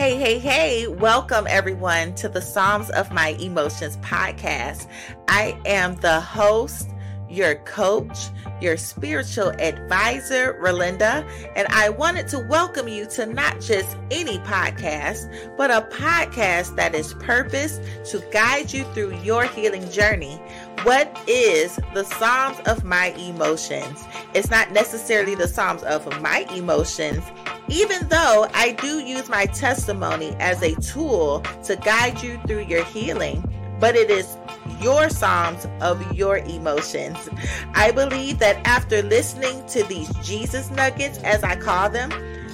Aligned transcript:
Hey, 0.00 0.16
hey, 0.16 0.38
hey, 0.38 0.86
welcome 0.86 1.46
everyone 1.46 2.14
to 2.14 2.30
the 2.30 2.40
Psalms 2.40 2.88
of 2.88 3.12
My 3.12 3.36
Emotions 3.38 3.98
podcast. 3.98 4.86
I 5.28 5.60
am 5.66 5.96
the 5.96 6.22
host, 6.22 6.88
your 7.30 7.54
coach, 7.56 8.28
your 8.60 8.76
spiritual 8.76 9.50
advisor, 9.60 10.54
Ralinda, 10.60 11.26
and 11.54 11.68
I 11.68 11.88
wanted 11.88 12.28
to 12.28 12.40
welcome 12.40 12.88
you 12.88 13.06
to 13.10 13.26
not 13.26 13.60
just 13.60 13.96
any 14.10 14.38
podcast, 14.40 15.56
but 15.56 15.70
a 15.70 15.86
podcast 15.94 16.76
that 16.76 16.94
is 16.94 17.14
purposed 17.14 17.80
to 18.06 18.22
guide 18.32 18.72
you 18.72 18.84
through 18.92 19.16
your 19.18 19.44
healing 19.44 19.88
journey. 19.90 20.40
What 20.82 21.16
is 21.28 21.78
the 21.94 22.04
Psalms 22.04 22.58
of 22.66 22.84
My 22.84 23.08
Emotions? 23.18 24.04
It's 24.34 24.50
not 24.50 24.72
necessarily 24.72 25.34
the 25.34 25.48
Psalms 25.48 25.82
of 25.84 26.20
my 26.20 26.46
emotions, 26.54 27.22
even 27.68 28.08
though 28.08 28.48
I 28.54 28.72
do 28.72 28.98
use 28.98 29.28
my 29.28 29.46
testimony 29.46 30.34
as 30.40 30.62
a 30.62 30.74
tool 30.76 31.40
to 31.64 31.76
guide 31.76 32.22
you 32.22 32.40
through 32.46 32.64
your 32.64 32.84
healing, 32.84 33.44
but 33.78 33.94
it 33.94 34.10
is 34.10 34.36
your 34.82 35.08
Psalms 35.08 35.66
of 35.80 36.12
your 36.12 36.38
emotions. 36.38 37.28
I 37.74 37.90
believe 37.90 38.38
that 38.38 38.56
after 38.66 39.02
listening 39.02 39.66
to 39.66 39.82
these 39.84 40.12
Jesus 40.16 40.70
nuggets, 40.70 41.18
as 41.18 41.42
I 41.42 41.56
call 41.56 41.90
them, 41.90 42.10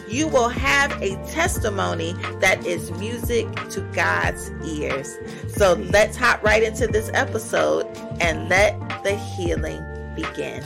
you 0.08 0.28
will 0.28 0.48
have 0.48 0.92
a 1.02 1.16
testimony 1.26 2.12
that 2.40 2.64
is 2.64 2.90
music 2.92 3.46
to 3.70 3.80
God's 3.92 4.50
ears. 4.64 5.16
So 5.48 5.74
let's 5.90 6.16
hop 6.16 6.42
right 6.42 6.62
into 6.62 6.86
this 6.86 7.10
episode 7.12 7.86
and 8.20 8.48
let 8.48 8.78
the 9.02 9.16
healing 9.16 9.82
begin. 10.14 10.62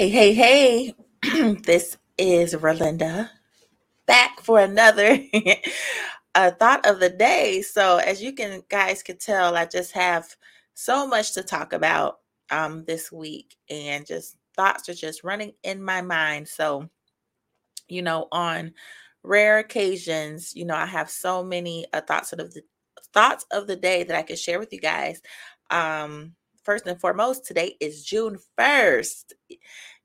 Hey, 0.00 0.08
hey, 0.08 0.32
hey. 0.32 0.94
this 1.62 1.98
is 2.16 2.54
Ralinda 2.54 3.28
back 4.06 4.40
for 4.40 4.58
another 4.58 5.18
uh, 6.34 6.52
thought 6.52 6.86
of 6.86 7.00
the 7.00 7.10
day. 7.10 7.60
So, 7.60 7.98
as 7.98 8.22
you 8.22 8.32
can 8.32 8.62
guys 8.70 9.02
can 9.02 9.18
tell, 9.18 9.58
I 9.58 9.66
just 9.66 9.92
have 9.92 10.34
so 10.72 11.06
much 11.06 11.34
to 11.34 11.42
talk 11.42 11.74
about 11.74 12.20
um, 12.50 12.86
this 12.86 13.12
week, 13.12 13.56
and 13.68 14.06
just 14.06 14.38
thoughts 14.56 14.88
are 14.88 14.94
just 14.94 15.22
running 15.22 15.52
in 15.64 15.82
my 15.82 16.00
mind. 16.00 16.48
So, 16.48 16.88
you 17.86 18.00
know, 18.00 18.26
on 18.32 18.72
rare 19.22 19.58
occasions, 19.58 20.56
you 20.56 20.64
know, 20.64 20.76
I 20.76 20.86
have 20.86 21.10
so 21.10 21.44
many 21.44 21.84
uh, 21.92 22.00
thoughts 22.00 22.32
of 22.32 22.38
the 22.38 22.62
thoughts 23.12 23.44
of 23.50 23.66
the 23.66 23.76
day 23.76 24.04
that 24.04 24.16
I 24.16 24.22
can 24.22 24.36
share 24.36 24.58
with 24.58 24.72
you 24.72 24.80
guys. 24.80 25.20
Um, 25.68 26.36
first 26.62 26.86
and 26.86 27.00
foremost, 27.00 27.44
today 27.44 27.76
is 27.80 28.04
June 28.04 28.38
1st. 28.58 29.32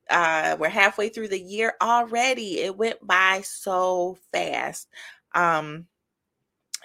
Uh, 0.10 0.56
we're 0.60 0.70
halfway 0.70 1.10
through 1.10 1.30
the 1.30 1.40
year 1.40 1.74
already. 1.82 2.60
It 2.60 2.78
went 2.78 3.06
by 3.06 3.42
so 3.44 4.18
fast. 4.32 4.88
Um, 5.34 5.88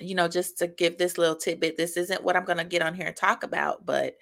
you 0.00 0.14
know, 0.14 0.28
just 0.28 0.58
to 0.58 0.66
give 0.66 0.96
this 0.98 1.18
little 1.18 1.36
tidbit, 1.36 1.76
this 1.76 1.96
isn't 1.96 2.24
what 2.24 2.36
I'm 2.36 2.44
going 2.44 2.58
to 2.58 2.64
get 2.64 2.82
on 2.82 2.94
here 2.94 3.06
and 3.06 3.16
talk 3.16 3.42
about, 3.42 3.84
but, 3.84 4.16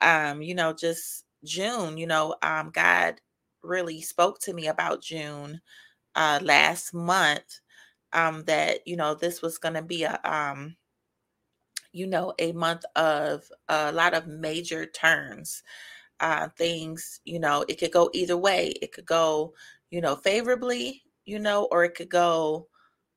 um, 0.00 0.40
you 0.42 0.54
know, 0.54 0.72
just 0.72 1.24
June, 1.44 1.98
you 1.98 2.06
know, 2.06 2.34
um, 2.42 2.70
God 2.72 3.20
really 3.62 4.00
spoke 4.00 4.38
to 4.40 4.54
me 4.54 4.68
about 4.68 5.02
June 5.02 5.60
uh, 6.14 6.40
last 6.42 6.94
month 6.94 7.60
um, 8.14 8.44
that, 8.44 8.86
you 8.86 8.96
know, 8.96 9.14
this 9.14 9.42
was 9.42 9.58
going 9.58 9.74
to 9.74 9.82
be 9.82 10.04
a, 10.04 10.18
um, 10.24 10.76
you 11.92 12.06
know, 12.06 12.32
a 12.38 12.52
month 12.52 12.84
of 12.96 13.44
a 13.68 13.92
lot 13.92 14.14
of 14.14 14.26
major 14.26 14.86
turns. 14.86 15.62
Uh, 16.20 16.48
things, 16.56 17.20
you 17.24 17.38
know, 17.38 17.64
it 17.68 17.78
could 17.78 17.92
go 17.92 18.10
either 18.12 18.36
way. 18.36 18.74
It 18.82 18.92
could 18.92 19.06
go, 19.06 19.54
you 19.90 20.00
know, 20.00 20.16
favorably, 20.16 21.02
you 21.24 21.38
know, 21.38 21.68
or 21.70 21.84
it 21.84 21.94
could 21.94 22.08
go 22.08 22.66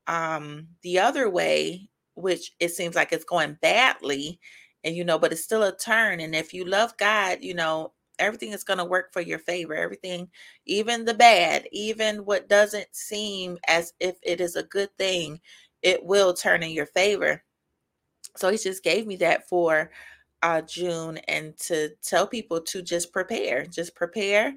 um, 0.05 0.67
the 0.83 0.99
other 0.99 1.29
way, 1.29 1.89
which 2.13 2.51
it 2.59 2.69
seems 2.69 2.95
like 2.95 3.11
it's 3.11 3.25
going 3.25 3.57
badly. 3.61 4.39
And, 4.83 4.95
you 4.95 5.03
know, 5.03 5.17
but 5.17 5.31
it's 5.31 5.43
still 5.43 5.63
a 5.63 5.75
turn. 5.75 6.19
And 6.19 6.35
if 6.35 6.53
you 6.53 6.65
love 6.65 6.95
God, 6.97 7.39
you 7.41 7.55
know, 7.55 7.93
everything 8.19 8.51
is 8.51 8.63
going 8.63 8.77
to 8.77 8.85
work 8.85 9.11
for 9.11 9.21
your 9.21 9.39
favor. 9.39 9.73
Everything, 9.73 10.29
even 10.65 11.05
the 11.05 11.13
bad, 11.13 11.67
even 11.71 12.25
what 12.25 12.49
doesn't 12.49 12.87
seem 12.91 13.57
as 13.67 13.93
if 13.99 14.15
it 14.21 14.39
is 14.41 14.55
a 14.55 14.63
good 14.63 14.95
thing, 14.97 15.39
it 15.81 16.03
will 16.05 16.33
turn 16.33 16.61
in 16.61 16.69
your 16.69 16.85
favor. 16.85 17.43
So 18.37 18.49
he 18.51 18.57
just 18.57 18.83
gave 18.83 19.07
me 19.07 19.15
that 19.17 19.47
for 19.49 19.91
uh, 20.43 20.61
June 20.61 21.17
and 21.27 21.57
to 21.59 21.89
tell 22.03 22.27
people 22.27 22.61
to 22.61 22.81
just 22.81 23.11
prepare, 23.13 23.65
just 23.65 23.95
prepare 23.95 24.53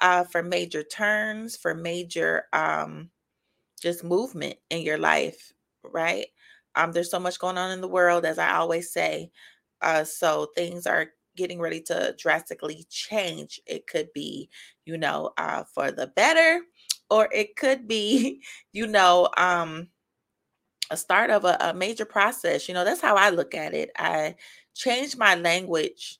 uh, 0.00 0.24
for 0.24 0.42
major 0.42 0.82
turns, 0.82 1.56
for 1.56 1.74
major 1.74 2.44
um, 2.52 3.10
just 3.80 4.04
movement 4.04 4.56
in 4.70 4.82
your 4.82 4.98
life, 4.98 5.52
right? 5.82 6.26
Um, 6.74 6.92
there's 6.92 7.10
so 7.10 7.20
much 7.20 7.38
going 7.38 7.58
on 7.58 7.70
in 7.70 7.80
the 7.80 7.88
world, 7.88 8.24
as 8.24 8.38
I 8.38 8.52
always 8.54 8.92
say. 8.92 9.30
Uh, 9.80 10.04
so 10.04 10.48
things 10.56 10.86
are 10.86 11.08
getting 11.36 11.60
ready 11.60 11.80
to 11.82 12.14
drastically 12.18 12.86
change. 12.90 13.60
It 13.66 13.86
could 13.86 14.12
be, 14.12 14.48
you 14.84 14.98
know, 14.98 15.30
uh, 15.38 15.64
for 15.64 15.90
the 15.90 16.08
better, 16.08 16.62
or 17.10 17.28
it 17.32 17.56
could 17.56 17.86
be, 17.86 18.42
you 18.72 18.86
know, 18.86 19.28
um, 19.36 19.88
a 20.90 20.96
start 20.96 21.30
of 21.30 21.44
a, 21.44 21.56
a 21.60 21.74
major 21.74 22.04
process. 22.04 22.68
You 22.68 22.74
know, 22.74 22.84
that's 22.84 23.00
how 23.00 23.16
I 23.16 23.30
look 23.30 23.54
at 23.54 23.74
it. 23.74 23.90
I 23.98 24.36
changed 24.74 25.18
my 25.18 25.34
language 25.34 26.18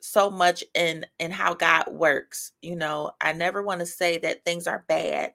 so 0.00 0.30
much 0.30 0.62
in 0.74 1.06
in 1.18 1.30
how 1.30 1.54
God 1.54 1.86
works. 1.90 2.52
You 2.62 2.76
know, 2.76 3.12
I 3.20 3.32
never 3.32 3.62
want 3.62 3.80
to 3.80 3.86
say 3.86 4.18
that 4.18 4.44
things 4.44 4.66
are 4.66 4.84
bad. 4.88 5.32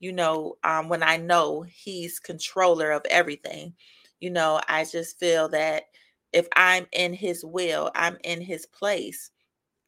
You 0.00 0.12
know, 0.12 0.56
um, 0.64 0.88
when 0.88 1.02
I 1.02 1.16
know 1.18 1.62
He's 1.62 2.18
controller 2.20 2.90
of 2.92 3.02
everything. 3.10 3.74
You 4.20 4.30
know, 4.30 4.60
I 4.68 4.84
just 4.84 5.18
feel 5.18 5.48
that 5.50 5.84
if 6.32 6.46
I'm 6.56 6.86
in 6.92 7.14
His 7.14 7.44
will, 7.44 7.90
I'm 7.94 8.18
in 8.24 8.40
His 8.42 8.66
place. 8.66 9.30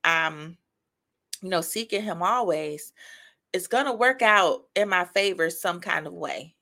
I'm, 0.04 0.56
you 1.42 1.50
know, 1.50 1.60
seeking 1.60 2.02
Him 2.02 2.22
always. 2.22 2.92
It's 3.52 3.66
gonna 3.66 3.94
work 3.94 4.22
out 4.22 4.64
in 4.76 4.88
my 4.88 5.04
favor 5.04 5.50
some 5.50 5.80
kind 5.80 6.06
of 6.06 6.14
way 6.14 6.54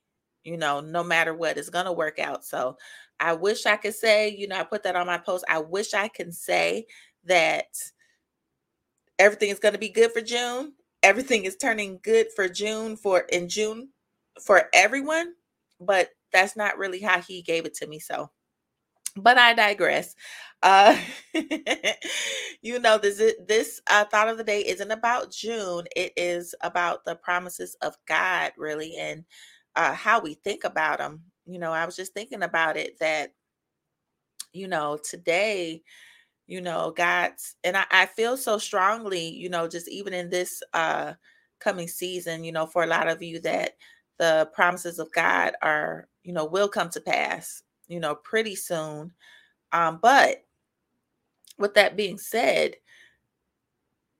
you 0.43 0.57
know, 0.57 0.79
no 0.79 1.03
matter 1.03 1.33
what, 1.33 1.57
it's 1.57 1.69
going 1.69 1.85
to 1.85 1.91
work 1.91 2.19
out. 2.19 2.43
So 2.45 2.77
I 3.19 3.33
wish 3.33 3.65
I 3.65 3.77
could 3.77 3.93
say, 3.95 4.29
you 4.29 4.47
know, 4.47 4.59
I 4.59 4.63
put 4.63 4.83
that 4.83 4.95
on 4.95 5.07
my 5.07 5.17
post. 5.17 5.45
I 5.47 5.59
wish 5.59 5.93
I 5.93 6.07
can 6.07 6.31
say 6.31 6.85
that 7.25 7.67
everything 9.19 9.49
is 9.49 9.59
going 9.59 9.73
to 9.73 9.79
be 9.79 9.89
good 9.89 10.11
for 10.11 10.21
June. 10.21 10.73
Everything 11.03 11.45
is 11.45 11.55
turning 11.57 11.99
good 12.03 12.27
for 12.35 12.47
June 12.47 12.95
for 12.95 13.19
in 13.31 13.47
June 13.49 13.89
for 14.43 14.69
everyone, 14.73 15.33
but 15.79 16.09
that's 16.31 16.55
not 16.55 16.77
really 16.77 16.99
how 17.01 17.21
he 17.21 17.41
gave 17.41 17.65
it 17.65 17.75
to 17.75 17.87
me. 17.87 17.99
So, 17.99 18.31
but 19.15 19.37
I 19.37 19.53
digress. 19.53 20.15
Uh, 20.63 20.97
you 22.61 22.79
know, 22.79 22.97
this 22.97 23.21
this 23.47 23.81
uh, 23.89 24.05
thought 24.05 24.29
of 24.29 24.37
the 24.37 24.43
day 24.43 24.61
isn't 24.65 24.91
about 24.91 25.31
June. 25.31 25.85
It 25.95 26.13
is 26.15 26.55
about 26.61 27.03
the 27.05 27.15
promises 27.15 27.75
of 27.81 27.95
God, 28.07 28.51
really, 28.57 28.95
and 28.97 29.25
uh, 29.75 29.93
how 29.93 30.19
we 30.19 30.35
think 30.35 30.63
about 30.63 30.99
them. 30.99 31.21
You 31.45 31.59
know, 31.59 31.71
I 31.71 31.85
was 31.85 31.95
just 31.95 32.13
thinking 32.13 32.43
about 32.43 32.77
it 32.77 32.99
that, 32.99 33.33
you 34.53 34.67
know, 34.67 34.97
today, 35.03 35.81
you 36.47 36.61
know, 36.61 36.93
God's, 36.95 37.55
and 37.63 37.77
I, 37.77 37.85
I 37.91 38.05
feel 38.05 38.37
so 38.37 38.57
strongly, 38.57 39.29
you 39.29 39.49
know, 39.49 39.67
just 39.67 39.89
even 39.89 40.13
in 40.13 40.29
this 40.29 40.61
uh, 40.73 41.13
coming 41.59 41.87
season, 41.87 42.43
you 42.43 42.51
know, 42.51 42.65
for 42.65 42.83
a 42.83 42.87
lot 42.87 43.07
of 43.07 43.21
you 43.21 43.39
that 43.41 43.71
the 44.19 44.49
promises 44.53 44.99
of 44.99 45.11
God 45.13 45.53
are, 45.61 46.07
you 46.23 46.33
know, 46.33 46.45
will 46.45 46.67
come 46.67 46.89
to 46.89 47.01
pass, 47.01 47.63
you 47.87 47.99
know, 47.99 48.15
pretty 48.15 48.55
soon. 48.55 49.13
Um, 49.71 49.99
but 50.01 50.43
with 51.57 51.73
that 51.75 51.95
being 51.95 52.17
said, 52.17 52.75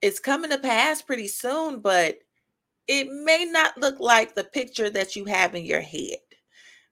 it's 0.02 0.20
coming 0.20 0.50
to 0.50 0.58
pass 0.58 1.02
pretty 1.02 1.28
soon, 1.28 1.80
but 1.80 2.18
it 2.92 3.08
may 3.12 3.46
not 3.46 3.78
look 3.80 4.00
like 4.02 4.36
the 4.36 4.46
picture 4.46 4.92
that 4.92 5.16
you 5.16 5.26
have 5.26 5.56
in 5.56 5.66
your 5.66 5.82
head 5.82 6.20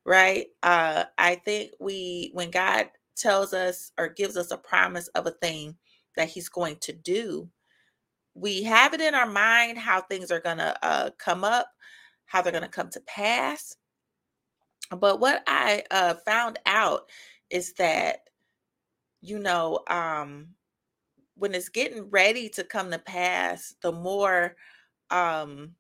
right 0.06 0.48
uh 0.64 1.04
i 1.18 1.36
think 1.36 1.72
we 1.80 2.32
when 2.34 2.52
god 2.52 2.90
tells 3.20 3.54
us 3.54 3.92
or 3.98 4.08
gives 4.10 4.38
us 4.38 4.52
a 4.52 4.58
promise 4.58 5.08
of 5.10 5.28
a 5.28 5.32
thing 5.32 5.76
that 6.16 6.30
he's 6.30 6.50
going 6.50 6.78
to 6.82 6.94
do, 6.94 7.50
we 8.34 8.64
have 8.64 8.94
it 8.94 9.02
in 9.02 9.16
our 9.16 9.30
mind 9.30 9.78
how 9.78 10.02
things 10.02 10.32
are 10.32 10.40
going 10.40 10.58
to 10.58 10.76
uh, 10.86 11.10
come 11.18 11.44
up, 11.44 11.68
how 12.26 12.42
they're 12.42 12.52
going 12.52 12.64
to 12.64 12.70
come 12.70 12.90
to 12.90 13.02
pass. 13.02 13.76
But 14.98 15.20
what 15.20 15.44
I 15.48 15.84
uh, 15.92 16.16
found 16.26 16.60
out 16.66 17.04
is 17.50 17.74
that, 17.74 18.20
you 19.22 19.40
know, 19.40 19.80
um, 19.90 20.50
when 21.36 21.54
it's 21.54 21.70
getting 21.70 22.10
ready 22.10 22.50
to 22.50 22.64
come 22.64 22.92
to 22.92 23.00
pass, 23.00 23.76
the 23.82 23.92
more 23.92 24.56
um 25.12 25.72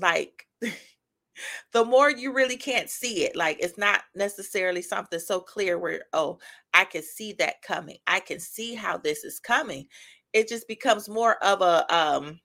like 0.00 0.46
the 1.72 1.84
more 1.84 2.10
you 2.10 2.32
really 2.32 2.56
can't 2.56 2.90
see 2.90 3.24
it. 3.24 3.36
Like 3.36 3.58
it's 3.60 3.78
not 3.78 4.02
necessarily 4.14 4.82
something 4.82 5.18
so 5.18 5.40
clear 5.40 5.78
where, 5.78 6.02
oh, 6.12 6.38
I 6.72 6.84
can 6.84 7.02
see 7.02 7.32
that 7.34 7.62
coming. 7.62 7.98
I 8.06 8.20
can 8.20 8.40
see 8.40 8.74
how 8.74 8.98
this 8.98 9.24
is 9.24 9.40
coming. 9.40 9.86
It 10.32 10.48
just 10.48 10.68
becomes 10.68 11.08
more 11.08 11.36
of 11.44 11.60
a 11.60 11.94
um 11.94 12.40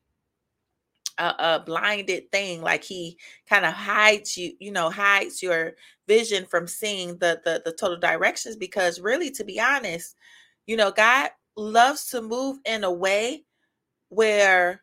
a, 1.18 1.36
a 1.40 1.64
blinded 1.66 2.32
thing 2.32 2.62
like 2.62 2.84
he 2.84 3.18
kind 3.48 3.66
of 3.66 3.74
hides 3.74 4.38
you 4.38 4.54
you 4.60 4.72
know 4.72 4.90
hides 4.90 5.44
your 5.44 5.74
vision 6.08 6.46
from 6.46 6.68
seeing 6.68 7.18
the, 7.18 7.42
the 7.44 7.62
the 7.66 7.74
total 7.74 8.00
directions 8.00 8.56
because 8.56 9.02
really 9.02 9.30
to 9.30 9.44
be 9.44 9.60
honest 9.60 10.16
you 10.66 10.78
know 10.78 10.92
god 10.92 11.30
loves 11.58 12.10
to 12.10 12.22
move 12.22 12.58
in 12.66 12.84
a 12.84 12.92
way 12.92 13.44
where 14.10 14.82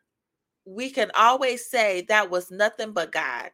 we 0.66 0.90
can 0.90 1.10
always 1.16 1.68
say 1.70 2.04
that 2.08 2.30
was 2.30 2.50
nothing 2.50 2.92
but 2.92 3.12
god 3.12 3.50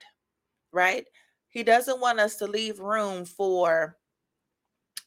right 0.73 1.07
he 1.51 1.63
doesn't 1.63 2.01
want 2.01 2.21
us 2.21 2.37
to 2.37 2.47
leave 2.47 2.81
room 2.81 3.25
for 3.25 3.97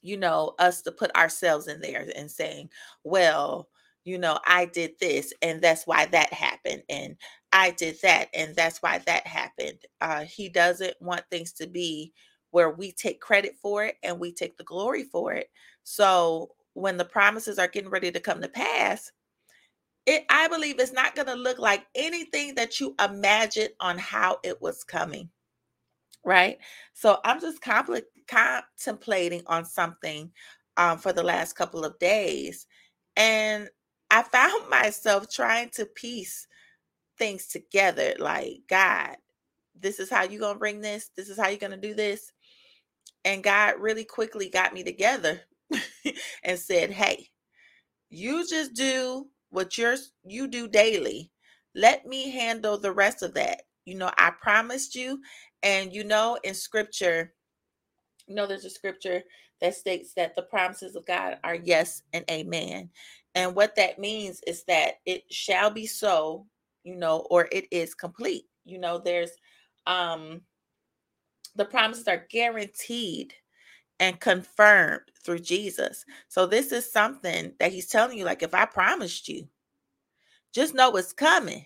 you 0.01 0.17
know 0.17 0.53
us 0.59 0.81
to 0.83 0.91
put 0.91 1.15
ourselves 1.15 1.67
in 1.67 1.81
there 1.81 2.07
and 2.15 2.31
saying 2.31 2.69
well 3.03 3.69
you 4.05 4.17
know 4.17 4.39
i 4.47 4.65
did 4.65 4.91
this 5.01 5.33
and 5.41 5.61
that's 5.61 5.87
why 5.87 6.05
that 6.07 6.31
happened 6.33 6.83
and 6.89 7.17
I 7.53 7.71
did 7.71 7.97
that 8.03 8.27
and 8.33 8.53
that's 8.53 8.81
why 8.83 8.97
that 9.05 9.25
happened. 9.25 9.79
Uh, 10.01 10.25
he 10.25 10.49
doesn't 10.49 10.95
want 10.99 11.23
things 11.31 11.53
to 11.53 11.67
be 11.67 12.11
where 12.51 12.69
we 12.69 12.91
take 12.91 13.21
credit 13.21 13.55
for 13.61 13.85
it 13.85 13.95
and 14.03 14.19
we 14.19 14.33
take 14.33 14.57
the 14.57 14.63
glory 14.65 15.03
for 15.05 15.31
it. 15.31 15.47
So 15.83 16.51
when 16.73 16.97
the 16.97 17.05
promises 17.05 17.57
are 17.57 17.69
getting 17.69 17.89
ready 17.89 18.11
to 18.11 18.19
come 18.19 18.41
to 18.41 18.49
pass, 18.49 19.09
it 20.05 20.25
I 20.29 20.47
believe 20.47 20.79
it's 20.79 20.93
not 20.93 21.15
going 21.15 21.27
to 21.27 21.35
look 21.35 21.59
like 21.59 21.85
anything 21.95 22.55
that 22.55 22.79
you 22.79 22.95
imagined 23.03 23.71
on 23.79 23.97
how 23.97 24.39
it 24.43 24.61
was 24.61 24.83
coming. 24.83 25.29
Right? 26.23 26.57
So 26.93 27.19
I'm 27.23 27.39
just 27.39 27.61
compl- 27.61 28.01
contemplating 28.27 29.43
on 29.47 29.65
something 29.65 30.31
um, 30.77 30.97
for 30.97 31.13
the 31.13 31.23
last 31.23 31.53
couple 31.53 31.85
of 31.85 31.97
days 31.99 32.65
and 33.17 33.69
I 34.11 34.23
found 34.23 34.69
myself 34.69 35.29
trying 35.29 35.69
to 35.71 35.85
piece 35.85 36.47
things 37.17 37.47
together 37.47 38.13
like 38.19 38.59
god 38.69 39.15
this 39.79 39.99
is 39.99 40.09
how 40.09 40.23
you're 40.23 40.39
going 40.39 40.55
to 40.55 40.59
bring 40.59 40.81
this 40.81 41.11
this 41.15 41.29
is 41.29 41.37
how 41.37 41.47
you're 41.47 41.57
going 41.57 41.71
to 41.71 41.77
do 41.77 41.93
this 41.93 42.31
and 43.23 43.43
god 43.43 43.75
really 43.79 44.03
quickly 44.03 44.49
got 44.49 44.73
me 44.73 44.83
together 44.83 45.39
and 46.43 46.59
said 46.59 46.91
hey 46.91 47.29
you 48.09 48.45
just 48.47 48.73
do 48.73 49.27
what 49.55 49.77
you're 49.77 49.97
you 50.25 50.47
do 50.47 50.67
daily 50.67 51.31
let 51.75 52.05
me 52.05 52.29
handle 52.29 52.77
the 52.77 52.91
rest 52.91 53.23
of 53.23 53.33
that 53.33 53.63
you 53.85 53.95
know 53.95 54.11
i 54.17 54.31
promised 54.41 54.95
you 54.95 55.19
and 55.63 55.93
you 55.93 56.03
know 56.03 56.37
in 56.43 56.53
scripture 56.53 57.33
you 58.27 58.35
know 58.35 58.47
there's 58.47 58.65
a 58.65 58.69
scripture 58.69 59.23
that 59.61 59.75
states 59.75 60.13
that 60.15 60.35
the 60.35 60.43
promises 60.43 60.95
of 60.95 61.05
god 61.07 61.37
are 61.43 61.55
yes 61.55 62.03
and 62.13 62.25
amen 62.29 62.89
and 63.35 63.55
what 63.55 63.75
that 63.75 63.99
means 63.99 64.41
is 64.47 64.63
that 64.65 64.95
it 65.05 65.23
shall 65.31 65.71
be 65.71 65.85
so 65.87 66.45
you 66.85 66.95
know, 66.95 67.25
or 67.29 67.49
it 67.51 67.65
is 67.71 67.93
complete. 67.95 68.45
You 68.63 68.79
know, 68.79 68.99
there's 69.03 69.31
um 69.87 70.41
the 71.55 71.65
promises 71.65 72.07
are 72.07 72.25
guaranteed 72.29 73.33
and 74.00 74.19
confirmed 74.19 75.01
through 75.24 75.39
Jesus. 75.39 76.06
So 76.27 76.45
this 76.45 76.71
is 76.71 76.92
something 76.92 77.53
that 77.59 77.71
he's 77.71 77.88
telling 77.88 78.18
you 78.18 78.25
like 78.25 78.44
if 78.44 78.53
I 78.53 78.65
promised 78.65 79.27
you, 79.27 79.47
just 80.53 80.74
know 80.74 80.95
it's 80.95 81.13
coming. 81.13 81.65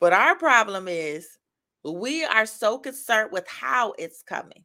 But 0.00 0.12
our 0.12 0.36
problem 0.36 0.88
is 0.88 1.38
we 1.84 2.24
are 2.24 2.46
so 2.46 2.78
concerned 2.78 3.30
with 3.32 3.46
how 3.48 3.94
it's 3.98 4.22
coming 4.22 4.64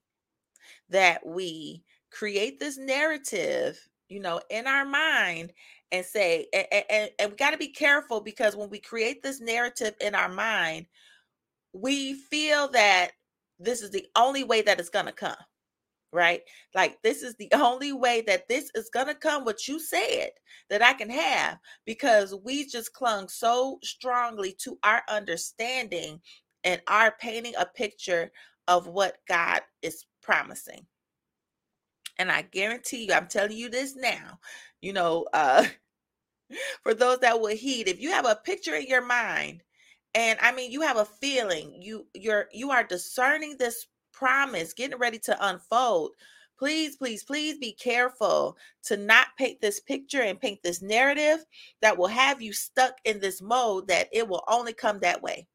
that 0.89 1.25
we 1.25 1.83
create 2.11 2.59
this 2.59 2.77
narrative, 2.77 3.79
you 4.09 4.19
know, 4.19 4.41
in 4.49 4.67
our 4.67 4.85
mind 4.85 5.53
and 5.91 6.05
say, 6.05 6.47
and, 6.53 6.67
and, 6.89 7.09
and 7.19 7.31
we 7.31 7.37
got 7.37 7.51
to 7.51 7.57
be 7.57 7.67
careful 7.67 8.21
because 8.21 8.55
when 8.55 8.69
we 8.69 8.79
create 8.79 9.23
this 9.23 9.39
narrative 9.39 9.95
in 10.01 10.15
our 10.15 10.29
mind, 10.29 10.85
we 11.73 12.13
feel 12.13 12.67
that 12.69 13.11
this 13.59 13.81
is 13.81 13.91
the 13.91 14.05
only 14.15 14.43
way 14.43 14.61
that 14.61 14.79
it's 14.79 14.89
going 14.89 15.05
to 15.05 15.11
come, 15.11 15.35
right? 16.13 16.41
Like, 16.75 17.01
this 17.01 17.23
is 17.23 17.35
the 17.35 17.49
only 17.53 17.93
way 17.93 18.21
that 18.27 18.47
this 18.47 18.71
is 18.75 18.89
going 18.93 19.07
to 19.07 19.15
come, 19.15 19.45
what 19.45 19.67
you 19.67 19.79
said 19.79 20.31
that 20.69 20.81
I 20.81 20.93
can 20.93 21.09
have, 21.09 21.57
because 21.85 22.35
we 22.43 22.65
just 22.65 22.93
clung 22.93 23.27
so 23.27 23.79
strongly 23.83 24.55
to 24.59 24.77
our 24.83 25.03
understanding 25.09 26.21
and 26.63 26.81
are 26.87 27.15
painting 27.19 27.53
a 27.57 27.65
picture 27.65 28.31
of 28.67 28.87
what 28.87 29.17
God 29.27 29.61
is 29.81 30.05
promising. 30.21 30.85
And 32.19 32.31
I 32.31 32.43
guarantee 32.43 33.05
you, 33.05 33.13
I'm 33.13 33.27
telling 33.27 33.57
you 33.57 33.69
this 33.69 33.95
now, 33.95 34.39
you 34.81 34.93
know, 34.93 35.25
uh, 35.33 35.65
for 36.83 36.93
those 36.93 37.19
that 37.19 37.39
will 37.39 37.55
heed, 37.55 37.87
if 37.87 37.99
you 37.99 38.11
have 38.11 38.25
a 38.25 38.35
picture 38.35 38.75
in 38.75 38.85
your 38.87 39.05
mind, 39.05 39.63
and 40.13 40.37
I 40.41 40.51
mean 40.51 40.71
you 40.71 40.81
have 40.81 40.97
a 40.97 41.05
feeling, 41.05 41.81
you 41.81 42.05
you're 42.13 42.47
you 42.51 42.69
are 42.71 42.83
discerning 42.83 43.55
this 43.57 43.87
promise, 44.21 44.73
getting 44.73 44.99
ready 44.99 45.17
to 45.17 45.47
unfold. 45.47 46.11
Please, 46.59 46.95
please, 46.95 47.23
please 47.23 47.57
be 47.57 47.73
careful 47.73 48.55
to 48.83 48.95
not 48.95 49.27
paint 49.37 49.59
this 49.61 49.79
picture 49.79 50.21
and 50.21 50.39
paint 50.39 50.59
this 50.63 50.81
narrative 50.81 51.43
that 51.81 51.97
will 51.97 52.07
have 52.07 52.41
you 52.41 52.53
stuck 52.53 52.93
in 53.03 53.19
this 53.19 53.41
mode 53.41 53.87
that 53.87 54.09
it 54.13 54.27
will 54.27 54.43
only 54.47 54.73
come 54.73 54.99
that 54.99 55.23
way. 55.23 55.47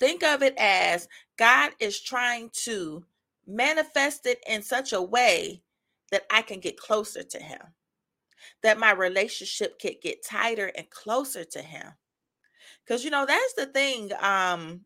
Think 0.00 0.22
of 0.22 0.42
it 0.42 0.54
as 0.56 1.08
God 1.36 1.72
is 1.78 2.00
trying 2.00 2.50
to 2.64 3.04
manifest 3.46 4.24
it 4.24 4.42
in 4.48 4.62
such 4.62 4.94
a 4.94 5.02
way 5.02 5.62
that 6.10 6.22
I 6.30 6.40
can 6.40 6.60
get 6.60 6.78
closer 6.78 7.22
to 7.22 7.38
Him 7.38 7.60
that 8.62 8.78
my 8.78 8.92
relationship 8.92 9.78
could 9.78 10.00
get 10.02 10.24
tighter 10.24 10.72
and 10.76 10.88
closer 10.90 11.44
to 11.44 11.62
him 11.62 11.92
because 12.84 13.04
you 13.04 13.10
know 13.10 13.26
that's 13.26 13.54
the 13.54 13.66
thing 13.66 14.10
um 14.20 14.80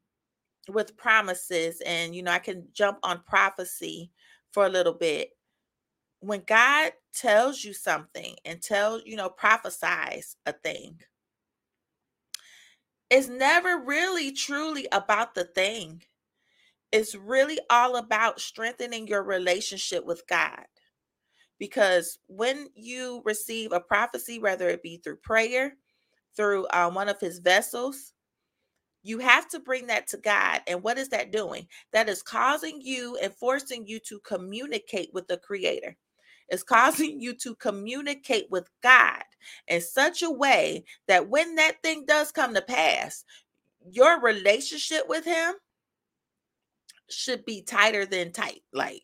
with 0.69 0.97
promises 0.97 1.81
and 1.87 2.15
you 2.15 2.23
know 2.23 2.31
i 2.31 2.39
can 2.39 2.67
jump 2.73 2.99
on 3.03 3.23
prophecy 3.27 4.11
for 4.53 4.67
a 4.67 4.71
little 4.71 4.95
bit. 4.95 5.31
When 6.21 6.43
god 6.47 6.93
tells 7.15 7.65
you 7.65 7.73
something 7.73 8.37
and 8.45 8.61
tells 8.61 9.03
you 9.07 9.17
know 9.17 9.29
prophesies 9.31 10.37
a 10.47 10.53
thing 10.53 11.01
it's 13.11 13.29
never 13.29 13.83
really 13.85 14.31
truly 14.31 14.87
about 14.93 15.35
the 15.35 15.45
thing. 15.45 16.03
It's 16.93 17.15
really 17.15 17.59
all 17.69 17.97
about 17.97 18.41
strengthening 18.41 19.09
your 19.09 19.25
relationship 19.25 20.07
with 20.07 20.27
god. 20.29 20.65
Because 21.59 22.19
when 22.29 22.69
you 22.75 23.21
receive 23.25 23.73
a 23.73 23.81
prophecy, 23.81 24.39
whether 24.39 24.69
it 24.69 24.83
be 24.83 24.99
through 24.99 25.17
prayer, 25.17 25.75
through 26.37 26.67
uh, 26.69 26.89
one 26.91 27.09
of 27.09 27.21
his 27.21 27.41
vessels, 27.41 28.13
you 29.03 29.19
have 29.19 29.49
to 29.51 29.61
bring 29.61 29.87
that 29.87 30.07
to 30.09 30.17
God. 30.19 30.61
And 30.67 30.83
what 30.83 30.99
is 30.99 31.09
that 31.11 31.33
doing? 31.33 31.67
That 31.93 32.09
is 32.09 32.23
causing 32.23 32.81
you 32.81 33.17
and 33.23 33.35
forcing 33.35 33.87
you 33.87 33.99
to 34.01 34.21
communicate 34.21 35.11
with 35.13 35.27
the 35.29 35.39
Creator. 35.39 35.97
It's 36.49 36.63
causing 36.63 37.21
you 37.21 37.35
to 37.35 37.55
communicate 37.55 38.51
with 38.51 38.69
God 38.83 39.23
in 39.69 39.81
such 39.81 40.23
a 40.23 40.31
way 40.31 40.85
that 41.09 41.29
when 41.29 41.55
that 41.57 41.83
thing 41.83 42.05
does 42.07 42.33
come 42.33 42.55
to 42.55 42.63
pass, 42.63 43.25
your 43.91 44.21
relationship 44.21 45.09
with 45.09 45.25
Him 45.25 45.55
should 47.09 47.45
be 47.45 47.63
tighter 47.63 48.07
than 48.07 48.33
tight. 48.33 48.63
Like 48.73 49.03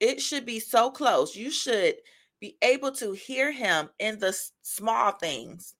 it 0.00 0.20
should 0.20 0.46
be 0.46 0.60
so 0.60 0.90
close. 0.90 1.36
You 1.36 1.50
should 1.50 1.96
be 2.40 2.56
able 2.62 2.92
to 2.92 3.12
hear 3.12 3.52
him 3.52 3.90
in 3.98 4.18
the 4.18 4.36
small 4.62 5.12
things, 5.12 5.74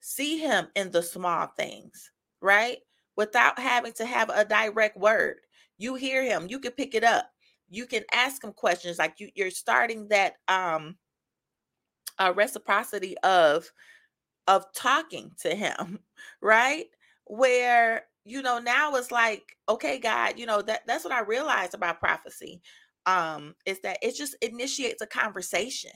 see 0.00 0.38
him 0.38 0.68
in 0.74 0.90
the 0.90 1.02
small 1.02 1.48
things, 1.58 2.10
right? 2.40 2.78
Without 3.16 3.58
having 3.58 3.92
to 3.94 4.06
have 4.06 4.30
a 4.30 4.44
direct 4.44 4.96
word. 4.96 5.36
You 5.78 5.94
hear 5.96 6.22
him, 6.24 6.46
you 6.50 6.58
can 6.60 6.72
pick 6.72 6.94
it 6.94 7.04
up. 7.04 7.30
You 7.68 7.86
can 7.86 8.04
ask 8.12 8.42
him 8.44 8.52
questions 8.52 8.98
like 8.98 9.20
you, 9.20 9.30
you're 9.34 9.50
starting 9.50 10.08
that 10.08 10.34
um 10.48 10.96
a 12.18 12.32
reciprocity 12.32 13.16
of 13.22 13.70
of 14.48 14.66
talking 14.74 15.32
to 15.40 15.54
him, 15.54 16.00
right? 16.42 16.86
Where 17.26 18.04
you 18.24 18.42
know 18.42 18.58
now 18.58 18.94
it's 18.96 19.12
like 19.12 19.56
okay 19.68 19.98
god 19.98 20.38
you 20.38 20.46
know 20.46 20.62
that 20.62 20.82
that's 20.86 21.04
what 21.04 21.12
i 21.14 21.20
realized 21.20 21.74
about 21.74 22.00
prophecy 22.00 22.60
um 23.06 23.54
is 23.66 23.80
that 23.80 23.98
it 24.02 24.16
just 24.16 24.36
initiates 24.42 25.02
a 25.02 25.06
conversation 25.06 25.92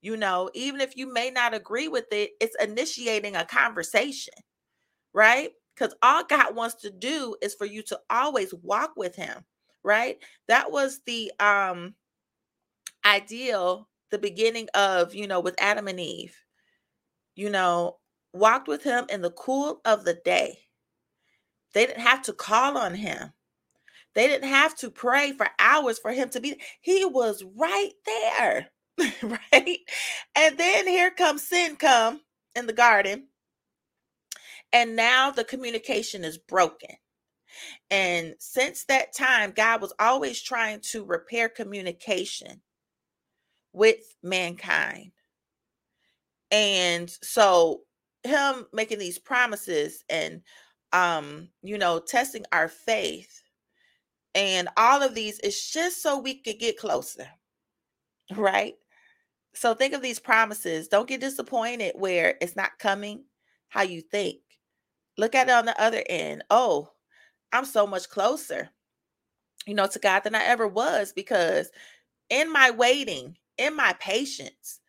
you 0.00 0.16
know 0.16 0.50
even 0.54 0.80
if 0.80 0.96
you 0.96 1.12
may 1.12 1.30
not 1.30 1.54
agree 1.54 1.88
with 1.88 2.06
it 2.12 2.30
it's 2.40 2.56
initiating 2.62 3.36
a 3.36 3.44
conversation 3.44 4.34
right 5.14 5.50
because 5.74 5.94
all 6.02 6.24
god 6.24 6.54
wants 6.54 6.76
to 6.76 6.90
do 6.90 7.36
is 7.42 7.54
for 7.54 7.66
you 7.66 7.82
to 7.82 7.98
always 8.10 8.54
walk 8.62 8.92
with 8.96 9.16
him 9.16 9.44
right 9.82 10.18
that 10.48 10.70
was 10.70 11.00
the 11.06 11.32
um 11.40 11.94
ideal 13.06 13.88
the 14.10 14.18
beginning 14.18 14.68
of 14.74 15.14
you 15.14 15.26
know 15.26 15.40
with 15.40 15.54
adam 15.58 15.88
and 15.88 16.00
eve 16.00 16.36
you 17.34 17.50
know 17.50 17.96
walked 18.32 18.68
with 18.68 18.82
him 18.82 19.04
in 19.10 19.22
the 19.22 19.30
cool 19.32 19.80
of 19.84 20.04
the 20.04 20.14
day 20.24 20.58
they 21.74 21.86
didn't 21.86 22.02
have 22.02 22.22
to 22.22 22.32
call 22.32 22.78
on 22.78 22.94
him 22.94 23.32
they 24.14 24.28
didn't 24.28 24.48
have 24.48 24.76
to 24.76 24.90
pray 24.90 25.32
for 25.32 25.48
hours 25.58 25.98
for 25.98 26.12
him 26.12 26.28
to 26.30 26.40
be. 26.40 26.56
He 26.80 27.04
was 27.04 27.44
right 27.56 27.92
there. 28.06 28.68
right? 29.22 29.78
And 30.36 30.56
then 30.58 30.86
here 30.86 31.10
comes 31.10 31.46
sin 31.46 31.76
come 31.76 32.20
in 32.54 32.66
the 32.66 32.72
garden. 32.72 33.28
And 34.74 34.96
now 34.96 35.32
the 35.32 35.44
communication 35.44 36.24
is 36.24 36.38
broken. 36.38 36.96
And 37.90 38.34
since 38.40 38.84
that 38.86 39.14
time, 39.16 39.52
God 39.56 39.82
was 39.82 39.94
always 40.00 40.42
trying 40.42 40.80
to 40.92 41.04
repair 41.04 41.48
communication 41.48 42.62
with 43.72 44.16
mankind. 44.22 45.12
And 46.50 47.10
so 47.22 47.82
him 48.24 48.66
making 48.72 48.98
these 49.00 49.18
promises 49.18 50.04
and 50.10 50.42
um 50.92 51.48
you 51.62 51.78
know 51.78 52.00
testing 52.00 52.44
our 52.52 52.68
faith 52.68 53.42
and 54.34 54.70
all 54.78 55.02
of 55.02 55.14
these 55.14 55.40
is 55.40 55.70
just 55.70 56.02
so 56.02 56.18
we 56.20 56.36
could 56.36 56.60
get 56.60 56.78
closer, 56.78 57.28
right? 58.36 58.74
So 59.54 59.74
think 59.74 59.94
of 59.94 60.02
these 60.02 60.20
promises. 60.20 60.88
Don't 60.88 61.08
get 61.08 61.20
disappointed 61.20 61.94
where 61.96 62.36
it's 62.40 62.56
not 62.56 62.78
coming 62.78 63.24
how 63.70 63.82
you 63.82 64.02
think. 64.02 64.38
Look 65.16 65.34
at 65.34 65.48
it 65.48 65.52
on 65.52 65.66
the 65.66 65.80
other 65.80 66.02
end. 66.08 66.44
Oh, 66.50 66.90
I'm 67.52 67.64
so 67.64 67.86
much 67.86 68.08
closer, 68.08 68.70
you 69.66 69.74
know, 69.74 69.86
to 69.86 69.98
God 69.98 70.24
than 70.24 70.34
I 70.34 70.44
ever 70.44 70.66
was 70.66 71.12
because 71.12 71.70
in 72.30 72.52
my 72.52 72.70
waiting, 72.70 73.36
in 73.58 73.76
my 73.76 73.94
patience, 74.00 74.80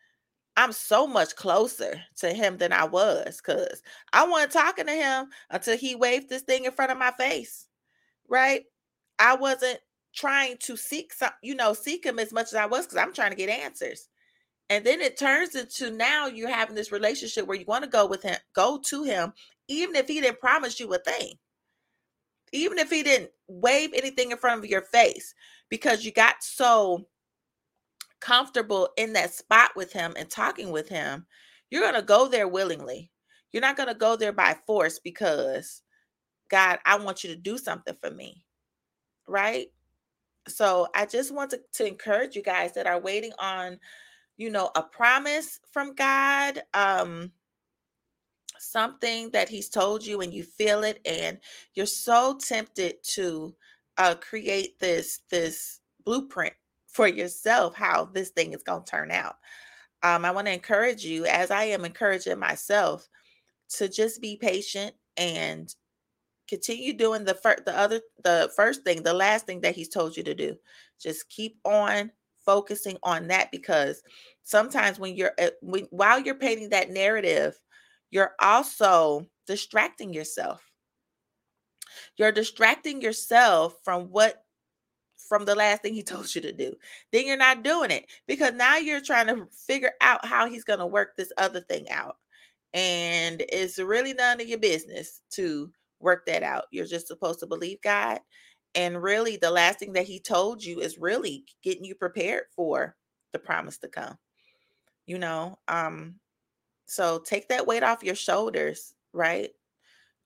I'm 0.56 0.72
so 0.72 1.06
much 1.06 1.36
closer 1.36 2.00
to 2.16 2.32
him 2.32 2.56
than 2.56 2.72
I 2.72 2.84
was 2.84 3.36
because 3.36 3.82
I 4.12 4.26
wasn't 4.26 4.52
talking 4.52 4.86
to 4.86 4.92
him 4.92 5.26
until 5.50 5.76
he 5.76 5.94
waved 5.94 6.28
this 6.28 6.42
thing 6.42 6.64
in 6.64 6.72
front 6.72 6.92
of 6.92 6.98
my 6.98 7.12
face, 7.12 7.66
right? 8.28 8.64
I 9.18 9.36
wasn't 9.36 9.80
trying 10.14 10.56
to 10.62 10.76
seek 10.76 11.12
some, 11.12 11.30
you 11.42 11.54
know, 11.54 11.74
seek 11.74 12.04
him 12.06 12.18
as 12.18 12.32
much 12.32 12.46
as 12.48 12.54
I 12.54 12.66
was 12.66 12.86
because 12.86 12.98
I'm 12.98 13.12
trying 13.12 13.30
to 13.30 13.36
get 13.36 13.50
answers. 13.50 14.08
And 14.70 14.84
then 14.84 15.00
it 15.00 15.18
turns 15.18 15.54
into 15.54 15.90
now 15.90 16.26
you're 16.26 16.48
having 16.48 16.74
this 16.74 16.90
relationship 16.90 17.46
where 17.46 17.58
you 17.58 17.66
want 17.66 17.84
to 17.84 17.90
go 17.90 18.06
with 18.06 18.22
him, 18.22 18.36
go 18.54 18.80
to 18.86 19.04
him, 19.04 19.32
even 19.68 19.96
if 19.96 20.08
he 20.08 20.20
didn't 20.20 20.40
promise 20.40 20.78
you 20.80 20.92
a 20.94 20.98
thing, 20.98 21.34
even 22.52 22.78
if 22.78 22.90
he 22.90 23.02
didn't 23.02 23.30
wave 23.48 23.90
anything 23.94 24.30
in 24.30 24.38
front 24.38 24.62
of 24.62 24.70
your 24.70 24.82
face, 24.82 25.34
because 25.68 26.04
you 26.04 26.12
got 26.12 26.36
so 26.42 27.06
comfortable 28.20 28.88
in 28.96 29.12
that 29.12 29.32
spot 29.34 29.70
with 29.76 29.92
him 29.92 30.14
and 30.16 30.30
talking 30.30 30.70
with 30.70 30.88
him, 30.88 31.26
you're 31.70 31.82
going 31.82 31.94
to 31.94 32.02
go 32.02 32.28
there 32.28 32.48
willingly. 32.48 33.10
You're 33.52 33.62
not 33.62 33.76
going 33.76 33.88
to 33.88 33.94
go 33.94 34.16
there 34.16 34.32
by 34.32 34.56
force 34.66 34.98
because, 34.98 35.82
God, 36.48 36.78
I 36.86 36.96
want 36.98 37.24
you 37.24 37.30
to 37.30 37.36
do 37.36 37.58
something 37.58 37.96
for 38.00 38.10
me 38.10 38.46
right? 39.26 39.66
So 40.48 40.88
I 40.94 41.06
just 41.06 41.34
want 41.34 41.50
to, 41.50 41.60
to 41.74 41.86
encourage 41.86 42.36
you 42.36 42.42
guys 42.42 42.72
that 42.74 42.86
are 42.86 43.00
waiting 43.00 43.32
on, 43.38 43.78
you 44.36 44.50
know, 44.50 44.70
a 44.76 44.82
promise 44.82 45.58
from 45.72 45.94
God, 45.94 46.62
um, 46.74 47.32
something 48.58 49.30
that 49.30 49.48
He's 49.48 49.68
told 49.68 50.04
you 50.04 50.20
and 50.20 50.32
you 50.32 50.42
feel 50.42 50.84
it, 50.84 51.00
and 51.04 51.38
you're 51.74 51.86
so 51.86 52.38
tempted 52.38 53.02
to 53.14 53.54
uh, 53.98 54.14
create 54.16 54.78
this 54.78 55.20
this 55.30 55.80
blueprint 56.04 56.54
for 56.86 57.06
yourself 57.08 57.74
how 57.74 58.06
this 58.06 58.30
thing 58.30 58.52
is 58.52 58.62
going 58.62 58.84
to 58.84 58.90
turn 58.90 59.10
out. 59.10 59.36
Um, 60.02 60.24
I 60.24 60.30
want 60.30 60.46
to 60.46 60.52
encourage 60.52 61.04
you, 61.04 61.26
as 61.26 61.50
I 61.50 61.64
am 61.64 61.84
encouraging 61.84 62.38
myself, 62.38 63.08
to 63.70 63.88
just 63.88 64.20
be 64.20 64.36
patient 64.36 64.94
and 65.16 65.74
continue 66.48 66.92
doing 66.92 67.24
the 67.24 67.34
first 67.34 67.64
the 67.64 67.76
other 67.76 68.00
the 68.22 68.50
first 68.54 68.84
thing 68.84 69.02
the 69.02 69.12
last 69.12 69.46
thing 69.46 69.60
that 69.60 69.74
he's 69.74 69.88
told 69.88 70.16
you 70.16 70.22
to 70.22 70.34
do 70.34 70.56
just 71.00 71.28
keep 71.28 71.58
on 71.64 72.10
focusing 72.44 72.96
on 73.02 73.26
that 73.26 73.50
because 73.50 74.02
sometimes 74.44 74.98
when 74.98 75.16
you're 75.16 75.32
uh, 75.40 75.50
when, 75.60 75.86
while 75.90 76.20
you're 76.20 76.36
painting 76.36 76.70
that 76.70 76.90
narrative 76.90 77.60
you're 78.10 78.32
also 78.40 79.26
distracting 79.46 80.12
yourself 80.12 80.62
you're 82.16 82.32
distracting 82.32 83.00
yourself 83.00 83.76
from 83.84 84.04
what 84.04 84.42
from 85.16 85.44
the 85.44 85.54
last 85.54 85.82
thing 85.82 85.94
he 85.94 86.02
told 86.04 86.32
you 86.34 86.40
to 86.40 86.52
do 86.52 86.74
then 87.12 87.26
you're 87.26 87.36
not 87.36 87.62
doing 87.62 87.90
it 87.90 88.06
because 88.26 88.52
now 88.54 88.76
you're 88.76 89.00
trying 89.00 89.26
to 89.26 89.46
figure 89.66 89.92
out 90.00 90.24
how 90.24 90.48
he's 90.48 90.64
going 90.64 90.78
to 90.78 90.86
work 90.86 91.16
this 91.16 91.32
other 91.38 91.60
thing 91.60 91.90
out 91.90 92.16
and 92.74 93.42
it's 93.48 93.78
really 93.78 94.12
none 94.12 94.40
of 94.40 94.46
your 94.46 94.58
business 94.58 95.22
to 95.30 95.72
work 95.98 96.26
that 96.26 96.42
out. 96.42 96.64
You're 96.70 96.86
just 96.86 97.06
supposed 97.06 97.40
to 97.40 97.46
believe 97.46 97.80
God. 97.82 98.20
And 98.74 99.02
really, 99.02 99.38
the 99.38 99.50
last 99.50 99.78
thing 99.78 99.94
that 99.94 100.06
He 100.06 100.20
told 100.20 100.62
you 100.62 100.80
is 100.80 100.98
really 100.98 101.44
getting 101.62 101.84
you 101.84 101.94
prepared 101.94 102.44
for 102.54 102.94
the 103.32 103.38
promise 103.38 103.78
to 103.78 103.88
come. 103.88 104.18
You 105.06 105.18
know, 105.18 105.58
um, 105.68 106.16
so 106.86 107.18
take 107.18 107.48
that 107.48 107.66
weight 107.66 107.82
off 107.82 108.04
your 108.04 108.14
shoulders, 108.14 108.94
right? 109.12 109.50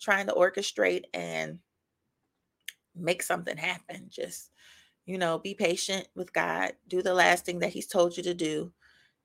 Trying 0.00 0.26
to 0.28 0.34
orchestrate 0.34 1.04
and 1.14 1.58
make 2.94 3.22
something 3.22 3.56
happen. 3.56 4.06
Just, 4.10 4.50
you 5.06 5.18
know, 5.18 5.38
be 5.38 5.54
patient 5.54 6.08
with 6.14 6.32
God. 6.32 6.72
Do 6.88 7.02
the 7.02 7.14
last 7.14 7.44
thing 7.46 7.60
that 7.60 7.70
He's 7.72 7.86
told 7.88 8.16
you 8.16 8.22
to 8.24 8.34
do 8.34 8.72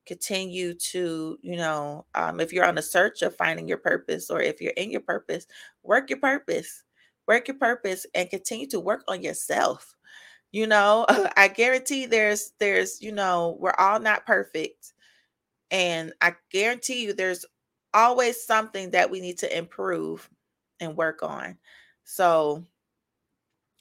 continue 0.05 0.73
to, 0.75 1.37
you 1.41 1.57
know, 1.57 2.05
um, 2.15 2.39
if 2.39 2.53
you're 2.53 2.65
on 2.65 2.77
a 2.77 2.83
search 2.83 3.21
of 3.21 3.35
finding 3.35 3.67
your 3.67 3.77
purpose 3.77 4.29
or 4.29 4.41
if 4.41 4.61
you're 4.61 4.73
in 4.77 4.91
your 4.91 5.01
purpose, 5.01 5.47
work 5.83 6.09
your 6.09 6.19
purpose, 6.19 6.83
work 7.27 7.47
your 7.47 7.57
purpose 7.57 8.05
and 8.15 8.29
continue 8.29 8.67
to 8.67 8.79
work 8.79 9.03
on 9.07 9.21
yourself. 9.21 9.95
You 10.51 10.67
know, 10.67 11.05
I 11.37 11.49
guarantee 11.49 12.05
there's, 12.07 12.53
there's, 12.59 13.01
you 13.01 13.11
know, 13.11 13.57
we're 13.59 13.75
all 13.79 13.99
not 13.99 14.25
perfect. 14.25 14.93
And 15.71 16.13
I 16.21 16.35
guarantee 16.51 17.03
you 17.05 17.13
there's 17.13 17.45
always 17.93 18.43
something 18.45 18.91
that 18.91 19.09
we 19.11 19.21
need 19.21 19.39
to 19.39 19.57
improve 19.57 20.29
and 20.79 20.97
work 20.97 21.23
on. 21.23 21.57
So, 22.03 22.65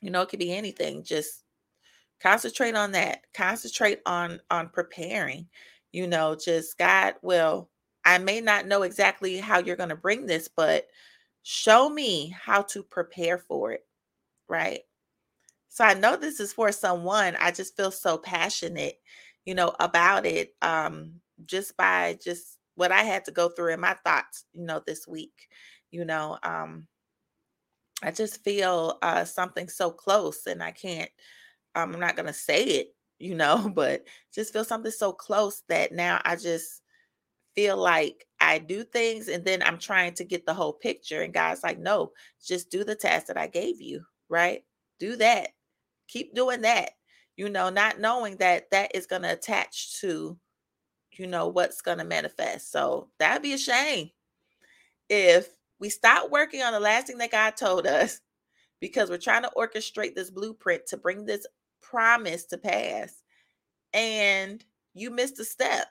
you 0.00 0.10
know, 0.10 0.22
it 0.22 0.28
could 0.28 0.38
be 0.38 0.54
anything. 0.54 1.02
Just 1.04 1.42
concentrate 2.20 2.74
on 2.74 2.92
that. 2.92 3.22
Concentrate 3.34 4.00
on 4.06 4.40
on 4.50 4.68
preparing 4.68 5.48
you 5.94 6.08
know, 6.08 6.34
just 6.34 6.76
God, 6.76 7.14
will. 7.22 7.70
I 8.04 8.18
may 8.18 8.40
not 8.40 8.66
know 8.66 8.82
exactly 8.82 9.36
how 9.38 9.60
you're 9.60 9.76
going 9.76 9.90
to 9.90 9.96
bring 9.96 10.26
this, 10.26 10.48
but 10.48 10.88
show 11.44 11.88
me 11.88 12.34
how 12.36 12.62
to 12.62 12.82
prepare 12.82 13.38
for 13.38 13.70
it. 13.70 13.86
Right. 14.48 14.80
So 15.68 15.84
I 15.84 15.94
know 15.94 16.16
this 16.16 16.40
is 16.40 16.52
for 16.52 16.72
someone. 16.72 17.36
I 17.40 17.52
just 17.52 17.76
feel 17.76 17.92
so 17.92 18.18
passionate, 18.18 19.00
you 19.44 19.54
know, 19.54 19.74
about 19.80 20.26
it. 20.26 20.54
Um, 20.62 21.20
just 21.46 21.76
by 21.76 22.18
just 22.22 22.58
what 22.76 22.92
I 22.92 23.02
had 23.02 23.24
to 23.26 23.30
go 23.30 23.48
through 23.48 23.72
in 23.72 23.80
my 23.80 23.94
thoughts, 24.04 24.44
you 24.52 24.64
know, 24.64 24.82
this 24.86 25.06
week. 25.06 25.48
You 25.90 26.04
know, 26.04 26.38
um, 26.42 26.88
I 28.02 28.10
just 28.10 28.42
feel 28.44 28.98
uh 29.02 29.24
something 29.24 29.68
so 29.68 29.90
close 29.90 30.46
and 30.46 30.62
I 30.62 30.72
can't 30.72 31.10
um, 31.76 31.94
I'm 31.94 32.00
not 32.00 32.16
gonna 32.16 32.32
say 32.32 32.64
it 32.64 32.94
you 33.18 33.34
know, 33.34 33.68
but 33.74 34.04
just 34.32 34.52
feel 34.52 34.64
something 34.64 34.92
so 34.92 35.12
close 35.12 35.62
that 35.68 35.92
now 35.92 36.20
I 36.24 36.36
just 36.36 36.82
feel 37.54 37.76
like 37.76 38.26
I 38.40 38.58
do 38.58 38.84
things 38.84 39.28
and 39.28 39.44
then 39.44 39.62
I'm 39.62 39.78
trying 39.78 40.14
to 40.14 40.24
get 40.24 40.44
the 40.44 40.54
whole 40.54 40.72
picture. 40.72 41.22
And 41.22 41.32
God's 41.32 41.62
like, 41.62 41.78
no, 41.78 42.12
just 42.44 42.70
do 42.70 42.84
the 42.84 42.94
task 42.94 43.26
that 43.26 43.38
I 43.38 43.46
gave 43.46 43.80
you, 43.80 44.04
right? 44.28 44.64
Do 44.98 45.16
that. 45.16 45.50
Keep 46.08 46.34
doing 46.34 46.62
that, 46.62 46.90
you 47.36 47.48
know, 47.48 47.70
not 47.70 48.00
knowing 48.00 48.36
that 48.36 48.70
that 48.72 48.94
is 48.94 49.06
going 49.06 49.22
to 49.22 49.32
attach 49.32 50.00
to, 50.00 50.36
you 51.18 51.26
know, 51.26 51.48
what's 51.48 51.82
going 51.82 51.98
to 51.98 52.04
manifest. 52.04 52.70
So 52.72 53.08
that'd 53.18 53.42
be 53.42 53.52
a 53.52 53.58
shame 53.58 54.10
if 55.08 55.48
we 55.78 55.88
stop 55.88 56.30
working 56.30 56.62
on 56.62 56.72
the 56.72 56.80
last 56.80 57.06
thing 57.06 57.18
that 57.18 57.30
God 57.30 57.56
told 57.56 57.86
us 57.86 58.20
because 58.80 59.10
we're 59.10 59.18
trying 59.18 59.42
to 59.42 59.52
orchestrate 59.56 60.14
this 60.14 60.30
blueprint 60.30 60.86
to 60.88 60.96
bring 60.96 61.24
this 61.24 61.46
promise 61.82 62.44
to 62.46 62.58
pass 62.58 63.22
and 63.92 64.64
you 64.94 65.10
missed 65.10 65.38
a 65.38 65.44
step. 65.44 65.86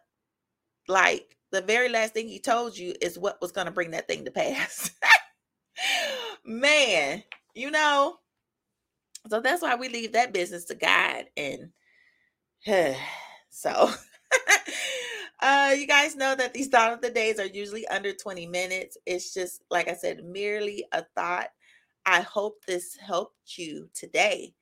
Like 0.87 1.37
the 1.51 1.61
very 1.61 1.89
last 1.89 2.13
thing 2.13 2.27
he 2.27 2.39
told 2.39 2.77
you 2.77 2.93
is 3.01 3.17
what 3.17 3.41
was 3.41 3.51
going 3.51 3.65
to 3.65 3.71
bring 3.71 3.91
that 3.91 4.07
thing 4.07 4.25
to 4.25 4.31
pass. 4.31 4.91
Man, 6.45 7.23
you 7.55 7.71
know, 7.71 8.17
so 9.29 9.39
that's 9.39 9.61
why 9.61 9.75
we 9.75 9.87
leave 9.87 10.11
that 10.13 10.33
business 10.33 10.65
to 10.65 10.75
God 10.75 11.25
and 11.37 11.69
so 13.49 13.91
uh 15.43 15.73
you 15.77 15.87
guys 15.87 16.15
know 16.15 16.35
that 16.35 16.53
these 16.53 16.69
thought 16.69 16.93
of 16.93 17.01
the 17.01 17.11
days 17.11 17.39
are 17.39 17.45
usually 17.45 17.87
under 17.89 18.13
20 18.13 18.47
minutes. 18.47 18.97
It's 19.05 19.33
just 19.33 19.63
like 19.69 19.87
I 19.87 19.93
said, 19.93 20.23
merely 20.25 20.85
a 20.93 21.03
thought. 21.15 21.49
I 22.05 22.21
hope 22.21 22.65
this 22.65 22.95
helped 22.95 23.57
you 23.57 23.89
today. 23.93 24.53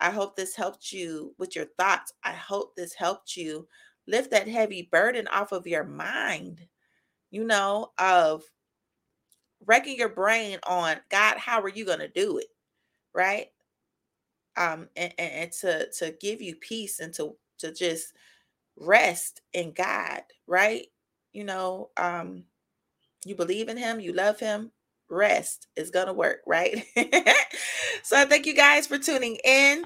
I 0.00 0.10
hope 0.10 0.36
this 0.36 0.56
helped 0.56 0.92
you 0.92 1.34
with 1.38 1.54
your 1.54 1.66
thoughts. 1.78 2.12
I 2.24 2.32
hope 2.32 2.74
this 2.74 2.94
helped 2.94 3.36
you 3.36 3.68
lift 4.08 4.30
that 4.32 4.48
heavy 4.48 4.88
burden 4.90 5.28
off 5.28 5.52
of 5.52 5.66
your 5.66 5.84
mind, 5.84 6.60
you 7.30 7.44
know, 7.44 7.92
of 7.98 8.42
wrecking 9.66 9.96
your 9.96 10.08
brain 10.08 10.58
on 10.66 10.96
God, 11.10 11.36
how 11.38 11.60
are 11.60 11.68
you 11.68 11.84
going 11.84 12.00
to 12.00 12.08
do 12.08 12.38
it? 12.38 12.46
Right. 13.14 13.48
Um, 14.56 14.88
and, 14.96 15.12
and, 15.18 15.32
and 15.32 15.52
to 15.52 15.90
to 15.98 16.14
give 16.20 16.42
you 16.42 16.56
peace 16.56 17.00
and 17.00 17.14
to 17.14 17.36
to 17.58 17.72
just 17.72 18.12
rest 18.82 19.40
in 19.52 19.72
God, 19.72 20.22
right? 20.46 20.86
You 21.32 21.44
know, 21.44 21.90
um, 21.96 22.44
you 23.24 23.34
believe 23.34 23.68
in 23.68 23.76
him, 23.76 24.00
you 24.00 24.12
love 24.12 24.40
him, 24.40 24.72
rest 25.08 25.68
is 25.76 25.90
gonna 25.90 26.12
work, 26.12 26.40
right? 26.46 26.84
so 28.02 28.16
I 28.16 28.24
thank 28.24 28.46
you 28.46 28.54
guys 28.54 28.86
for 28.86 28.98
tuning 28.98 29.38
in. 29.44 29.84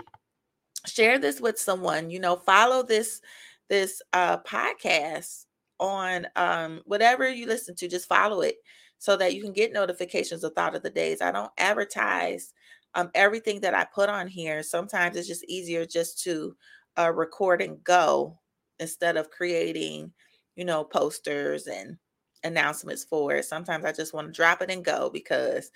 Share 0.87 1.19
this 1.19 1.41
with 1.41 1.59
someone, 1.59 2.11
you 2.11 2.21
know, 2.21 2.37
follow 2.37 2.83
this 2.83 3.21
this 3.69 4.01
uh 4.13 4.39
podcast 4.39 5.47
on 5.81 6.27
um 6.37 6.81
whatever 6.87 7.29
you 7.29 7.47
listen 7.47 7.75
to, 7.77 7.89
just 7.89 8.09
follow 8.09 8.41
it 8.41 8.57
so 8.99 9.17
that 9.17 9.35
you 9.35 9.43
can 9.43 9.53
get 9.53 9.73
notifications 9.73 10.45
of 10.45 10.55
thought 10.55 10.75
of 10.75 10.83
the 10.83 10.91
days. 10.91 11.21
I 11.21 11.33
don't 11.33 11.51
advertise 11.59 12.55
um 12.95 13.11
everything 13.15 13.61
that 13.61 13.75
I 13.75 13.85
put 13.85 14.09
on 14.09 14.29
here. 14.29 14.63
Sometimes 14.63 15.17
it's 15.17 15.29
just 15.29 15.45
easier 15.45 15.85
just 15.85 16.23
to 16.23 16.57
uh 16.97 17.13
record 17.13 17.61
and 17.61 17.83
go 17.83 18.39
instead 18.81 19.17
of 19.17 19.31
creating, 19.31 20.13
you 20.55 20.65
know, 20.65 20.85
posters 20.85 21.67
and 21.67 21.97
announcements 22.45 23.05
for 23.05 23.35
it. 23.35 23.45
Sometimes 23.45 23.85
I 23.85 23.93
just 23.93 24.15
want 24.15 24.29
to 24.29 24.33
drop 24.33 24.63
it 24.63 24.71
and 24.71 24.85
go 24.85 25.11
because 25.13 25.71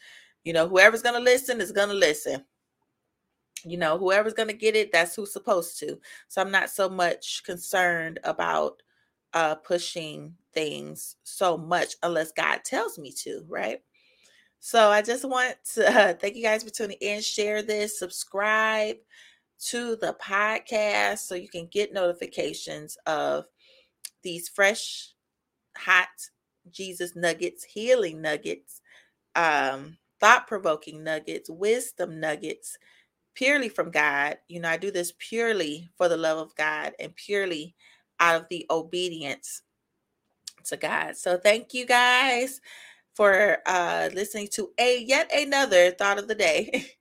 you 0.44 0.52
know, 0.52 0.66
whoever's 0.66 1.02
going 1.02 1.14
to 1.14 1.20
listen 1.20 1.60
is 1.60 1.72
going 1.72 1.88
to 1.88 1.94
listen. 1.94 2.44
You 3.64 3.76
know 3.76 3.98
whoever's 3.98 4.32
going 4.32 4.48
to 4.48 4.54
get 4.54 4.74
it 4.74 4.90
that's 4.90 5.14
who's 5.14 5.34
supposed 5.34 5.78
to. 5.80 5.98
So 6.28 6.40
i'm 6.40 6.50
not 6.50 6.70
so 6.70 6.88
much 6.88 7.42
concerned 7.44 8.18
about 8.24 8.82
uh 9.34 9.56
pushing 9.56 10.34
things 10.54 11.16
so 11.24 11.58
much 11.58 11.94
unless 12.02 12.32
god 12.32 12.64
tells 12.64 12.98
me 12.98 13.12
to 13.18 13.44
right? 13.48 13.82
So 14.60 14.88
i 14.88 15.02
just 15.02 15.28
want 15.28 15.56
to 15.74 15.86
uh, 15.86 16.14
thank 16.20 16.36
you 16.36 16.42
guys 16.42 16.62
for 16.62 16.70
tuning 16.70 16.96
in. 17.02 17.20
Share 17.20 17.60
this 17.60 17.98
subscribe 17.98 18.96
to 19.60 19.96
the 19.96 20.16
podcast 20.22 21.18
so 21.18 21.34
you 21.34 21.48
can 21.48 21.66
get 21.70 21.92
notifications 21.92 22.96
of 23.06 23.44
these 24.22 24.48
fresh 24.48 25.12
hot 25.76 26.08
jesus 26.70 27.14
nuggets 27.14 27.64
healing 27.64 28.20
nuggets 28.20 28.80
um 29.36 29.96
thought-provoking 30.20 31.02
nuggets 31.02 31.48
wisdom 31.48 32.20
nuggets 32.20 32.76
purely 33.34 33.68
from 33.68 33.90
God. 33.90 34.36
You 34.48 34.60
know, 34.60 34.68
I 34.68 34.76
do 34.76 34.90
this 34.90 35.14
purely 35.18 35.88
for 35.96 36.08
the 36.08 36.16
love 36.16 36.38
of 36.38 36.54
God 36.56 36.92
and 36.98 37.14
purely 37.14 37.74
out 38.18 38.36
of 38.36 38.48
the 38.50 38.66
obedience 38.70 39.62
to 40.64 40.76
God. 40.76 41.16
So 41.16 41.38
thank 41.38 41.72
you 41.72 41.86
guys 41.86 42.60
for 43.14 43.58
uh 43.66 44.10
listening 44.14 44.48
to 44.52 44.70
a 44.78 45.02
yet 45.02 45.30
another 45.34 45.90
thought 45.90 46.18
of 46.18 46.28
the 46.28 46.34
day. 46.34 46.86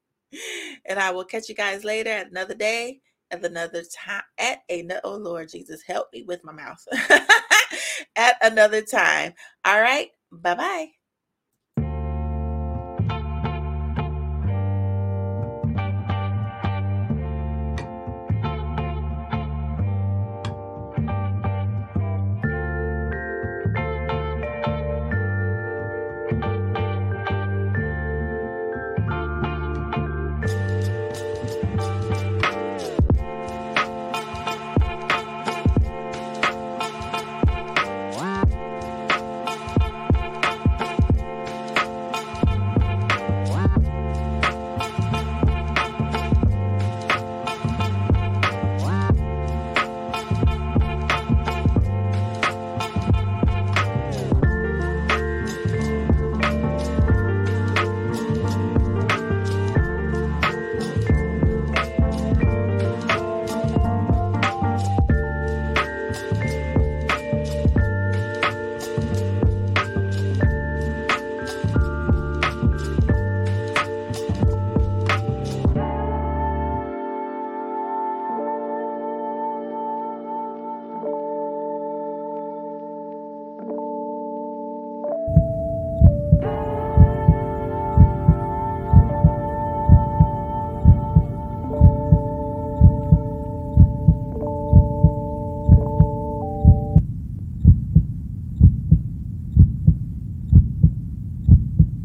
and 0.86 1.00
I 1.00 1.12
will 1.12 1.26
catch 1.26 1.50
you 1.50 1.56
guys 1.56 1.84
later 1.84 2.10
at 2.10 2.32
another 2.32 2.56
day 2.56 3.02
at 3.32 3.46
another 3.46 3.84
time 3.84 4.24
at 4.38 4.60
a 4.70 4.88
oh 5.04 5.16
Lord 5.16 5.50
Jesus 5.50 5.82
help 5.84 6.08
me 6.14 6.24
with 6.24 6.44
my 6.44 6.52
mouth 6.52 6.84
at 8.16 8.38
another 8.42 8.82
time. 8.82 9.34
All 9.66 9.82
right. 9.82 10.10
Bye-bye. 10.32 10.99